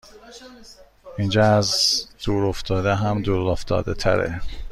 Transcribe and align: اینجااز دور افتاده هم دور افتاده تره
اینجااز 1.17 1.73
دور 2.25 2.45
افتاده 2.45 2.95
هم 2.95 3.21
دور 3.21 3.49
افتاده 3.51 3.93
تره 3.93 4.41